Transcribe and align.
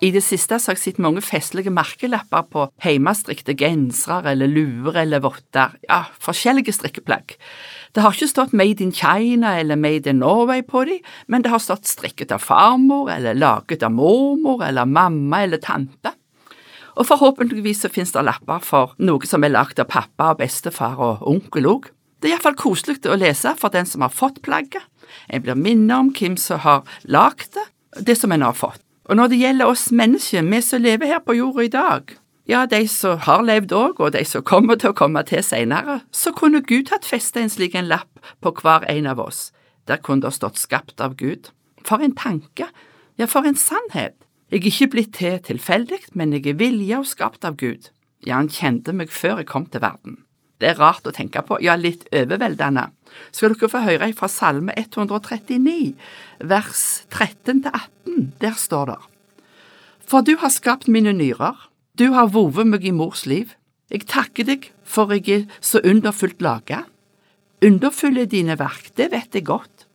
I 0.00 0.08
det 0.14 0.22
siste 0.24 0.56
har 0.56 0.72
jeg 0.72 0.80
sett 0.80 1.00
mange 1.02 1.20
festlige 1.20 1.68
merkelapper 1.76 2.46
på 2.48 2.62
hjemmestrikte 2.80 3.52
gensere 3.60 4.32
eller 4.32 4.48
luer 4.48 4.96
eller 5.02 5.20
votter, 5.20 5.74
ja, 5.84 6.06
forskjellige 6.24 6.72
strikkeplagg. 6.72 7.34
Det 7.92 8.00
har 8.00 8.16
ikke 8.16 8.30
stått 8.30 8.54
Made 8.56 8.80
in 8.80 8.94
China 8.96 9.52
eller 9.60 9.76
Made 9.76 10.08
in 10.08 10.22
Norway 10.24 10.64
på 10.64 10.86
dem, 10.88 11.04
men 11.28 11.44
det 11.44 11.52
har 11.52 11.60
stått 11.60 11.90
strikket 11.90 12.32
av 12.32 12.40
farmor 12.40 13.12
eller 13.12 13.36
laget 13.36 13.84
av 13.84 13.92
mormor 13.92 14.64
eller 14.64 14.88
mamma 14.88 15.44
eller 15.44 15.60
tante. 15.60 16.16
Og 16.96 17.04
forhåpentligvis 17.04 17.84
så 17.84 17.92
finnes 17.92 18.16
det 18.16 18.24
lapper 18.24 18.64
for 18.64 18.96
noe 19.04 19.28
som 19.28 19.44
er 19.44 19.52
lagd 19.52 19.84
av 19.84 19.92
pappa 19.92 20.32
og 20.32 20.40
bestefar 20.40 20.96
og 20.96 21.26
onkel 21.28 21.68
òg. 21.68 21.92
Det 22.20 22.30
er 22.30 22.38
iallfall 22.38 22.56
koselig 22.56 23.02
å 23.04 23.20
lese 23.20 23.52
for 23.60 23.68
den 23.72 23.88
som 23.88 24.00
har 24.00 24.16
fått 24.16 24.40
plagget. 24.40 24.80
En 25.28 25.44
blir 25.44 25.60
minnet 25.60 25.98
om 25.98 26.14
hvem 26.16 26.40
som 26.40 26.64
har 26.64 26.88
lagd 27.04 27.52
det, 27.52 27.68
det 28.00 28.16
som 28.16 28.32
en 28.32 28.48
har 28.48 28.56
fått. 28.56 28.80
Og 29.10 29.18
når 29.18 29.32
det 29.32 29.40
gjelder 29.40 29.66
oss 29.66 29.88
mennesker, 29.90 30.44
vi 30.46 30.60
som 30.62 30.82
lever 30.84 31.08
her 31.10 31.22
på 31.26 31.34
jorda 31.34 31.64
i 31.66 31.72
dag, 31.72 32.12
ja, 32.46 32.64
de 32.66 32.84
som 32.88 33.18
har 33.26 33.42
levd 33.42 33.72
òg, 33.74 33.98
og 33.98 34.12
de 34.14 34.22
som 34.26 34.44
kommer 34.46 34.78
til 34.78 34.92
å 34.92 34.96
komme 34.96 35.24
til 35.26 35.42
senere, 35.42 36.00
så 36.14 36.30
kunne 36.34 36.62
Gud 36.62 36.92
hatt 36.94 37.06
festa 37.06 37.42
en 37.42 37.50
slik 37.50 37.74
en 37.74 37.90
lapp 37.90 38.22
på 38.42 38.54
hver 38.62 38.86
en 38.90 39.10
av 39.10 39.18
oss. 39.22 39.50
Der 39.90 39.98
kunne 39.98 40.22
det 40.22 40.36
stått 40.38 40.62
skapt 40.62 41.02
av 41.02 41.18
Gud. 41.18 41.50
For 41.86 42.02
en 42.02 42.14
tanke, 42.14 42.70
ja, 43.18 43.26
for 43.26 43.46
en 43.46 43.58
sannhet. 43.58 44.14
Jeg 44.50 44.62
er 44.62 44.70
ikke 44.70 44.90
blitt 44.94 45.12
til 45.18 45.38
tilfeldig, 45.46 46.00
men 46.14 46.34
jeg 46.34 46.46
er 46.50 46.58
vilja 46.62 47.02
og 47.02 47.10
skapt 47.10 47.46
av 47.46 47.58
Gud. 47.58 47.90
Ja, 48.26 48.36
han 48.38 48.50
kjente 48.50 48.94
meg 48.94 49.10
før 49.14 49.42
jeg 49.42 49.50
kom 49.50 49.66
til 49.70 49.82
verden. 49.82 50.20
Det 50.60 50.68
er 50.68 50.80
rart 50.80 51.06
å 51.08 51.14
tenke 51.16 51.40
på, 51.46 51.56
ja, 51.64 51.74
litt 51.78 52.04
overveldende. 52.12 52.90
Skal 53.32 53.54
dere 53.54 53.70
få 53.72 53.80
høre 53.86 54.10
fra 54.18 54.28
Salme 54.28 54.74
139, 54.76 55.94
vers 56.50 56.82
13–18. 57.08 58.34
Der 58.42 58.58
står 58.58 58.92
det. 58.92 59.00
For 60.10 60.26
du 60.26 60.32
har 60.42 60.50
skapt 60.50 60.88
mine 60.90 61.12
nyrer, 61.14 61.54
du 61.94 62.08
har 62.10 62.32
vovet 62.34 62.66
meg 62.66 62.82
i 62.82 62.90
mors 62.90 63.28
liv. 63.30 63.52
Jeg 63.94 64.08
takker 64.10 64.48
deg 64.48 64.64
for 64.82 65.12
jeg 65.14 65.28
er 65.30 65.44
så 65.62 65.78
underfullt 65.86 66.42
laga. 66.42 66.80
Underfulle 67.62 68.24
dine 68.26 68.56
verk, 68.58 68.88
det 68.98 69.12
vet 69.12 69.38
jeg 69.38 69.46
godt. 69.46 69.86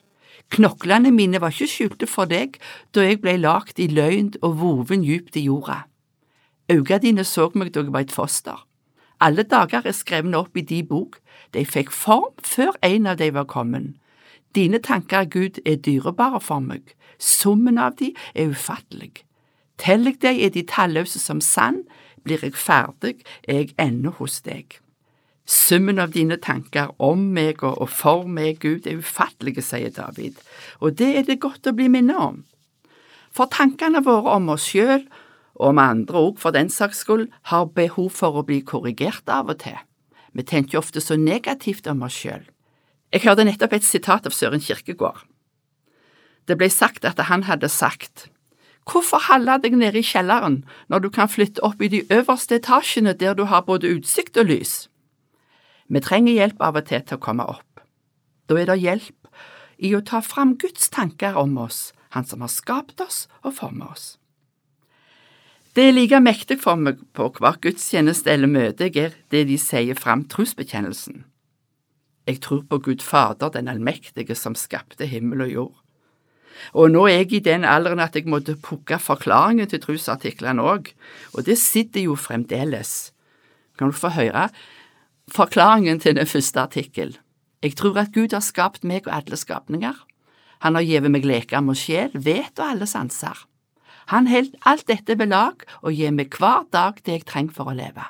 Knoklene 0.55 1.11
mine 1.11 1.41
var 1.43 1.51
ikke 1.51 1.67
skjulte 1.67 2.07
for 2.07 2.31
deg 2.31 2.55
da 2.95 3.03
jeg 3.03 3.19
ble 3.25 3.35
lagt 3.41 3.81
i 3.81 3.89
løgn 3.91 4.31
og 4.39 4.55
voven 4.61 5.03
djupt 5.03 5.35
i 5.35 5.49
jorda. 5.49 5.81
Øynene 6.71 7.01
dine 7.03 7.27
så 7.27 7.49
meg 7.51 7.73
da 7.75 7.83
jeg 7.83 7.91
var 7.91 8.07
et 8.07 8.15
foster. 8.15 8.63
Alle 9.19 9.43
dager 9.43 9.83
er 9.83 9.99
skrevne 9.99 10.39
opp 10.39 10.55
i 10.55 10.63
di 10.63 10.79
bok, 10.83 11.19
de 11.51 11.67
fikk 11.67 11.91
form 11.91 12.31
før 12.39 12.71
en 12.87 13.11
av 13.11 13.19
de 13.19 13.33
var 13.35 13.51
kommet. 13.51 13.91
Dine 14.55 14.79
tanker, 14.79 15.27
Gud, 15.27 15.59
er 15.65 15.75
dyrebare 15.75 16.39
for 16.39 16.63
meg, 16.63 16.95
summen 17.19 17.75
av 17.75 17.99
de 17.99 18.13
er 18.31 18.55
ufattelig. 18.55 19.24
Jeg 19.81 20.17
deg 20.21 20.41
er 20.41 20.49
de 20.49 20.63
talløse 20.63 21.19
som 21.19 21.41
sand, 21.41 21.83
blir 22.23 22.41
jeg 22.41 22.55
ferdig, 22.57 23.19
er 23.47 23.61
jeg 23.61 23.75
ennå 23.77 24.15
hos 24.17 24.41
deg. 24.41 24.79
Summen 25.45 25.99
av 26.01 26.15
dine 26.15 26.39
tanker 26.41 26.95
om 26.97 27.27
meg 27.35 27.61
og 27.63 27.89
for 27.89 28.25
meg, 28.25 28.63
Gud, 28.63 28.87
er 28.87 28.97
ufattelige, 28.97 29.61
sier 29.61 29.93
David, 29.93 30.39
og 30.81 30.97
det 30.97 31.11
er 31.19 31.27
det 31.27 31.41
godt 31.43 31.69
å 31.69 31.75
bli 31.75 31.85
minnet 31.91 32.17
om. 32.17 32.41
For 33.35 33.51
tankene 33.51 34.01
våre 34.01 34.39
om 34.39 34.49
oss 34.55 34.65
sjøl 34.71 35.03
og 35.55 35.69
om 35.69 35.79
andre 35.79 36.23
òg 36.29 36.39
for 36.41 36.55
den 36.55 36.71
saks 36.71 37.03
skyld, 37.05 37.29
har 37.51 37.69
behov 37.77 38.09
for 38.15 38.39
å 38.39 38.45
bli 38.47 38.61
korrigert 38.65 39.29
av 39.31 39.51
og 39.53 39.61
til. 39.61 39.77
Vi 40.35 40.43
tenker 40.43 40.81
ofte 40.81 40.99
så 40.99 41.15
negativt 41.15 41.87
om 41.87 42.03
oss 42.07 42.17
sjøl. 42.17 42.43
Jeg 43.13 43.23
hørte 43.23 43.45
nettopp 43.47 43.77
et 43.77 43.85
sitat 43.87 44.25
av 44.27 44.33
Søren 44.35 44.63
Kirkegård. 44.63 45.21
Det 46.45 46.57
ble 46.59 46.67
sagt 46.73 47.05
at 47.07 47.21
han 47.29 47.45
hadde 47.47 47.69
sagt 47.71 48.27
Hvorfor 48.85 49.21
holde 49.31 49.57
deg 49.63 49.77
nede 49.79 49.99
i 49.99 50.05
kjelleren 50.05 50.59
når 50.93 51.05
du 51.05 51.09
kan 51.13 51.29
flytte 51.31 51.63
opp 51.65 51.81
i 51.81 51.89
de 51.89 52.03
øverste 52.13 52.59
etasjene 52.59 53.15
der 53.17 53.33
du 53.33 53.47
har 53.49 53.65
både 53.65 53.89
utsikt 53.97 54.37
og 54.37 54.51
lys? 54.51 54.75
Vi 55.89 56.01
trenger 56.01 56.33
hjelp 56.33 56.61
av 56.61 56.77
og 56.77 56.85
til 56.89 57.01
til 57.01 57.17
å 57.17 57.21
komme 57.21 57.45
opp. 57.49 57.81
Da 58.49 58.57
er 58.61 58.69
det 58.69 58.81
hjelp 58.81 59.29
i 59.77 59.93
å 59.97 60.03
ta 60.05 60.21
fram 60.21 60.55
Guds 60.61 60.89
tanker 60.89 61.37
om 61.37 61.57
oss, 61.57 61.91
Han 62.15 62.23
som 62.23 62.39
har 62.39 62.47
skapt 62.47 63.01
oss 63.01 63.27
og 63.43 63.57
formet 63.57 63.91
oss. 63.91 64.03
Det 65.75 65.83
er 65.83 65.91
like 65.91 66.19
mektig 66.23 66.61
for 66.63 66.79
meg 66.79 67.01
på 67.11 67.25
hver 67.35 67.57
gudstjeneste 67.59 68.31
eller 68.31 68.47
møte 68.47 68.87
jeg 68.87 68.95
er 68.95 69.17
det 69.33 69.41
de 69.49 69.57
sier 69.59 69.97
fram 69.99 70.23
trosbekjennelsen. 70.31 71.25
Jeg 72.25 72.39
tror 72.39 72.61
på 72.69 72.79
Gud 72.79 73.03
Fader, 73.03 73.51
den 73.51 73.67
allmektige 73.67 74.35
som 74.39 74.55
skapte 74.55 75.05
himmel 75.05 75.43
og 75.43 75.51
jord. 75.51 75.84
Og 76.73 76.91
nå 76.91 77.05
er 77.09 77.23
jeg 77.23 77.33
i 77.39 77.43
den 77.43 77.65
alderen 77.67 78.03
at 78.03 78.15
jeg 78.15 78.29
måtte 78.31 78.55
pukke 78.55 78.99
forklaringen 79.01 79.69
til 79.69 79.81
trosartiklene 79.83 80.63
òg, 80.63 80.91
og 81.33 81.45
det 81.47 81.57
sitter 81.61 82.07
jo 82.07 82.15
fremdeles. 82.19 83.11
Kan 83.77 83.91
du 83.91 83.97
få 83.97 84.13
høre 84.15 84.49
forklaringen 85.31 85.99
til 85.99 86.15
den 86.15 86.27
første 86.27 86.61
artikkel? 86.61 87.17
Jeg 87.63 87.75
tror 87.79 87.97
at 87.99 88.13
Gud 88.13 88.33
har 88.35 88.43
skapt 88.45 88.83
meg 88.83 89.07
og 89.07 89.15
alle 89.15 89.37
skapninger. 89.39 89.95
Han 90.63 90.75
har 90.77 90.85
gitt 90.85 91.09
meg 91.11 91.25
lekam 91.25 91.71
og 91.73 91.79
sjel, 91.79 92.13
vet 92.13 92.59
og 92.59 92.69
alle 92.71 92.87
sanser. 92.87 93.45
Han 94.13 94.27
holder 94.29 94.59
alt 94.69 94.85
dette 94.87 95.17
ved 95.17 95.31
lag 95.33 95.65
og 95.81 95.95
gir 95.97 96.13
meg 96.13 96.35
hver 96.37 96.67
dag 96.73 96.99
det 97.05 97.19
jeg 97.19 97.25
trenger 97.25 97.57
for 97.57 97.71
å 97.71 97.75
leve. 97.77 98.05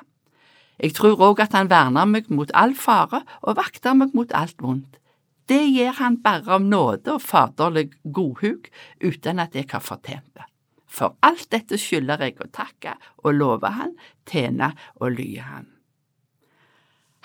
Jeg 0.76 0.92
tror 0.96 1.22
òg 1.24 1.40
at 1.40 1.56
han 1.56 1.70
verner 1.72 2.04
meg 2.04 2.28
mot 2.28 2.50
all 2.52 2.74
fare 2.76 3.22
og 3.40 3.56
vakter 3.56 3.96
meg 3.96 4.12
mot 4.16 4.32
alt 4.36 4.60
vondt. 4.60 5.00
Det 5.46 5.62
gjør 5.70 5.94
han 6.00 6.18
bare 6.22 6.56
av 6.58 6.64
nåde 6.64 7.14
og 7.14 7.22
faderlig 7.22 7.92
godhug, 8.02 8.66
uten 8.98 9.38
at 9.42 9.54
jeg 9.54 9.68
har 9.70 9.84
fortjent 9.84 10.28
det. 10.34 10.46
For 10.86 11.14
alt 11.26 11.50
dette 11.52 11.78
skylder 11.78 12.24
jeg 12.24 12.38
å 12.40 12.50
takke 12.50 12.96
og 13.22 13.36
love 13.36 13.70
han, 13.76 13.94
tjene 14.26 14.72
og 14.96 15.12
lye 15.18 15.44
han. 15.44 15.68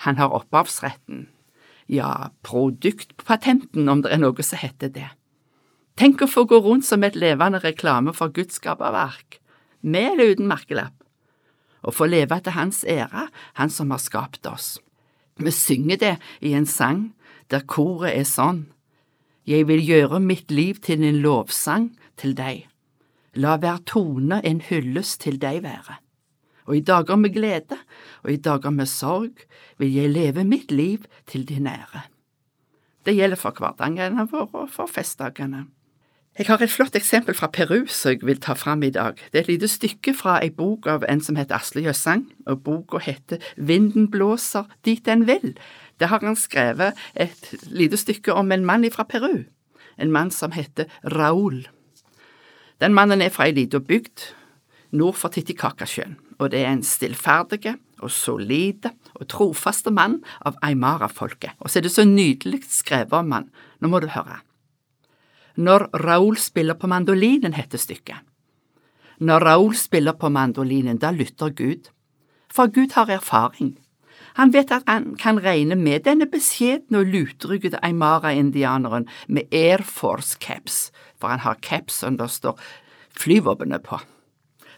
Han 0.06 0.18
har 0.18 0.34
opphavsretten, 0.34 1.28
ja, 1.90 2.30
produktpatenten 2.46 3.88
om 3.88 4.02
det 4.02 4.12
er 4.14 4.22
noe 4.22 4.46
som 4.46 4.60
heter 4.60 4.92
det. 4.92 5.08
Tenk 5.98 6.22
å 6.24 6.30
få 6.30 6.44
gå 6.48 6.58
rundt 6.64 6.86
som 6.86 7.04
et 7.04 7.18
levende 7.18 7.60
reklame 7.62 8.14
for 8.16 8.32
Guds 8.34 8.58
skaperverk, 8.58 9.38
med 9.82 10.14
eller 10.14 10.34
uten 10.34 10.48
merkelapp, 10.50 10.94
og 11.82 11.96
få 11.98 12.06
leve 12.06 12.38
til 12.40 12.54
Hans 12.54 12.84
ære, 12.86 13.28
Han 13.54 13.70
som 13.70 13.90
har 13.90 13.98
skapt 13.98 14.46
oss. 14.46 14.78
Vi 15.36 15.50
synger 15.50 15.96
det 15.96 16.16
i 16.40 16.52
en 16.54 16.66
sang 16.66 17.12
der 17.52 17.66
koret 17.68 18.16
er 18.16 18.28
sånn, 18.28 18.68
Jeg 19.42 19.66
vil 19.66 19.80
gjøre 19.82 20.20
mitt 20.22 20.52
liv 20.54 20.76
til 20.86 21.02
en 21.02 21.16
lovsang 21.18 21.88
til 22.16 22.36
deg, 22.38 22.68
la 23.34 23.56
hver 23.58 23.80
tone 23.82 24.38
en 24.46 24.60
hyllest 24.62 25.20
til 25.24 25.40
deg 25.42 25.64
være. 25.64 25.96
Og 26.70 26.76
i 26.76 26.84
dager 26.86 27.18
med 27.18 27.34
glede 27.34 27.78
og 28.22 28.30
i 28.30 28.38
dager 28.38 28.70
med 28.70 28.86
sorg 28.86 29.42
vil 29.82 29.90
jeg 29.90 30.14
leve 30.14 30.44
mitt 30.46 30.70
liv 30.70 31.08
til 31.26 31.42
din 31.48 31.66
ære. 31.66 32.06
Det 33.02 33.16
gjelder 33.16 33.36
for 33.36 33.50
hverdagene 33.58 34.28
våre 34.30 34.62
og 34.62 34.70
for 34.70 34.86
festdagene. 34.86 35.66
Jeg 36.38 36.46
har 36.48 36.62
et 36.64 36.70
flott 36.72 36.94
eksempel 36.96 37.34
fra 37.36 37.50
Peru 37.52 37.82
som 37.92 38.14
jeg 38.14 38.22
vil 38.24 38.38
ta 38.40 38.54
fram 38.56 38.82
i 38.86 38.90
dag. 38.90 39.18
Det 39.32 39.36
er 39.36 39.42
et 39.42 39.50
lite 39.50 39.68
stykke 39.68 40.14
fra 40.16 40.38
ei 40.40 40.48
bok 40.48 40.86
av 40.88 41.02
en 41.04 41.20
som 41.20 41.36
heter 41.36 41.58
Asle 41.58 41.82
Jøssang, 41.84 42.24
og 42.46 42.62
boka 42.64 43.02
heter 43.04 43.42
Vinden 43.56 44.08
blåser 44.08 44.70
dit 44.84 45.04
den 45.04 45.26
vil. 45.26 45.52
Der 46.02 46.10
har 46.10 46.18
han 46.18 46.34
skrevet 46.34 46.98
et 47.14 47.52
lite 47.70 47.96
stykke 47.96 48.34
om 48.34 48.50
en 48.50 48.64
mann 48.66 48.88
fra 48.90 49.04
Peru, 49.06 49.44
en 49.98 50.10
mann 50.10 50.32
som 50.34 50.50
heter 50.50 50.90
Raúl. 51.06 51.68
Den 52.82 52.94
mannen 52.94 53.22
er 53.22 53.30
fra 53.30 53.46
ei 53.46 53.54
lita 53.54 53.78
bygd 53.78 54.32
nord 54.98 55.14
for 55.14 55.30
Titicacasjøen, 55.30 56.16
og 56.42 56.50
det 56.50 56.64
er 56.64 56.72
en 56.72 56.82
stillferdig 56.82 57.76
og 58.02 58.10
solide 58.10 58.90
og 59.14 59.28
trofaste 59.30 59.92
mann 59.94 60.18
av 60.42 60.58
aymara-folket. 60.66 61.54
Og 61.62 61.70
så 61.70 61.78
er 61.78 61.86
det 61.86 61.94
så 61.94 62.04
nydelig 62.08 62.64
skrevet 62.66 63.14
om 63.14 63.30
han. 63.30 63.46
Nå 63.78 63.92
må 63.92 64.02
du 64.02 64.08
høre. 64.10 64.40
Når 65.54 65.86
Raoul 66.02 66.40
spiller 66.40 66.74
på 66.74 66.90
mandolinen, 66.90 67.54
heter 67.54 67.78
stykket. 67.78 68.26
Når 69.22 69.46
Raoul 69.46 69.78
spiller 69.78 70.18
på 70.18 70.32
mandolinen, 70.34 70.98
da 70.98 71.14
lytter 71.14 71.54
Gud. 71.54 71.92
For 72.50 72.66
Gud 72.66 72.98
har 72.98 73.06
erfaring. 73.06 73.76
Han 74.38 74.52
vet 74.54 74.72
at 74.72 74.86
han 74.88 75.12
kan 75.20 75.40
regne 75.42 75.76
med 75.76 76.06
denne 76.06 76.28
beskjedne 76.30 77.02
og 77.02 77.10
lutryggede 77.12 77.80
Aymara-indianeren 77.84 79.08
med 79.28 79.52
Air 79.52 79.84
Force 79.84 80.38
caps, 80.40 80.90
for 81.20 81.32
han 81.32 81.44
har 81.44 81.60
caps 81.62 82.00
som 82.02 82.16
det 82.16 82.30
står 82.32 82.58
flyvåpenet 83.12 83.84
på. 83.84 84.00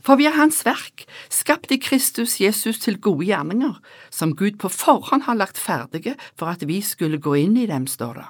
For 0.05 0.21
vi 0.21 0.27
er 0.29 0.37
Hans 0.37 0.61
verk, 0.67 1.06
skapt 1.33 1.73
i 1.73 1.81
Kristus 1.81 2.37
Jesus 2.43 2.83
til 2.83 2.99
gode 3.01 3.25
gjerninger, 3.31 3.79
som 4.12 4.35
Gud 4.37 4.59
på 4.61 4.69
forhånd 4.69 5.25
har 5.25 5.39
lagt 5.39 5.61
ferdige 5.61 6.19
for 6.37 6.53
at 6.53 6.67
vi 6.69 6.83
skulle 6.85 7.23
gå 7.23 7.39
inn 7.41 7.56
i 7.56 7.69
dem, 7.71 7.87
står 7.89 8.21
det. 8.21 8.27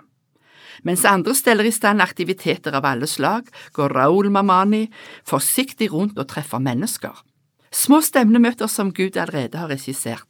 Mens 0.87 1.05
andre 1.09 1.35
steller 1.35 1.67
i 1.67 1.73
stand 1.75 2.03
aktiviteter 2.03 2.75
av 2.77 2.87
alle 2.87 3.09
slag, 3.11 3.49
går 3.73 3.95
Raoul 3.95 4.31
Mamani 4.31 4.87
forsiktig 5.27 5.91
rundt 5.93 6.19
og 6.19 6.29
treffer 6.31 6.63
mennesker. 6.63 7.15
Små 7.75 8.01
stemnemøter 8.07 8.71
som 8.71 8.93
Gud 8.95 9.17
allerede 9.17 9.59
har 9.59 9.71
regissert. 9.73 10.29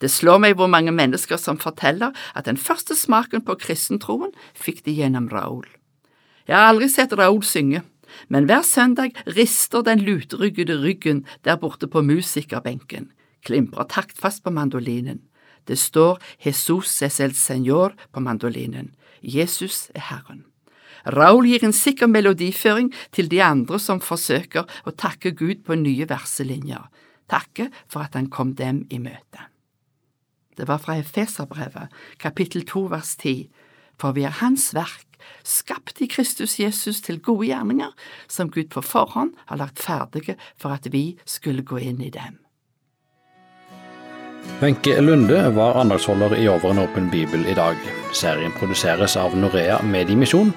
Det 0.00 0.10
slår 0.12 0.42
meg 0.42 0.56
hvor 0.58 0.68
mange 0.68 0.92
mennesker 0.92 1.40
som 1.40 1.58
forteller 1.58 2.12
at 2.36 2.46
den 2.46 2.60
første 2.60 2.96
smaken 2.96 3.44
på 3.46 3.56
kristentroen 3.62 4.34
fikk 4.54 4.84
de 4.84 4.96
gjennom 4.98 5.28
Raoul. 5.32 5.66
Jeg 6.46 6.56
har 6.56 6.68
aldri 6.70 6.88
sett 6.92 7.14
Raoul 7.16 7.42
synge, 7.44 7.82
Men 8.28 8.46
hver 8.46 8.62
søndag 8.62 9.14
rister 9.26 9.82
den 9.82 10.00
lutryggede 10.00 10.80
ryggen 10.82 11.24
der 11.44 11.56
borte 11.56 11.86
på 11.86 12.02
musikerbenken, 12.02 13.10
klimprer 13.44 13.84
taktfast 13.84 14.42
på 14.44 14.50
mandolinen. 14.50 15.20
Det 15.68 15.78
står 15.78 16.18
Jesus 16.44 17.02
es 17.02 17.20
el 17.20 17.34
Señor 17.34 17.92
på 18.12 18.20
mandolinen. 18.20 18.94
Jesus 19.22 19.90
er 19.94 20.00
Herren. 20.00 20.44
Raoul 21.06 21.46
gir 21.46 21.64
en 21.64 21.72
sikker 21.72 22.06
melodiføring 22.06 22.92
til 23.12 23.28
de 23.30 23.42
andre 23.42 23.78
som 23.78 24.00
forsøker 24.00 24.66
å 24.86 24.90
takke 24.90 25.30
Gud 25.30 25.62
på 25.66 25.74
nye 25.78 26.06
verselinjer, 26.08 26.88
takke 27.30 27.70
for 27.86 28.06
at 28.06 28.14
han 28.14 28.30
kom 28.30 28.54
dem 28.54 28.86
i 28.90 28.98
møte. 28.98 29.50
Det 30.56 30.68
var 30.68 30.80
fra 30.82 30.96
Efeserbrevet, 31.00 31.92
kapittel 32.18 32.64
to 32.66 32.86
vers 32.92 33.16
ti, 33.16 33.48
for 34.00 34.16
vi 34.16 34.24
er 34.28 34.38
Hans 34.40 34.72
verk, 34.74 35.04
skapt 35.44 36.00
i 36.00 36.08
Kristus 36.10 36.58
Jesus 36.60 37.00
til 37.04 37.20
gode 37.20 37.48
gjerninger, 37.48 37.92
som 38.28 38.50
Gud 38.50 38.70
på 38.72 38.82
forhånd 38.84 39.34
har 39.46 39.60
lagt 39.60 39.82
ferdige 39.82 40.36
for 40.56 40.76
at 40.76 40.88
vi 40.92 41.16
skulle 41.26 41.66
gå 41.66 41.80
inn 41.82 42.00
i 42.00 42.10
dem. 42.10 42.38
Wenche 44.60 45.00
Lunde 45.00 45.40
var 45.56 45.76
andagsholder 45.80 46.36
i 46.36 46.48
Over 46.48 46.70
en 46.70 46.78
åpen 46.78 47.10
bibel 47.10 47.46
i 47.46 47.54
dag. 47.54 47.76
Serien 48.12 48.54
produseres 48.56 49.16
av 49.16 49.34
Norea 49.36 49.82
Mediemisjon, 49.82 50.54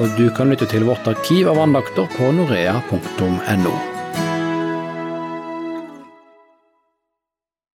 og 0.00 0.16
du 0.18 0.26
kan 0.34 0.50
lytte 0.50 0.66
til 0.70 0.88
vårt 0.88 1.06
arkiv 1.06 1.52
av 1.52 1.60
andakter 1.68 2.08
på 2.16 2.32
norea.no. 2.32 3.97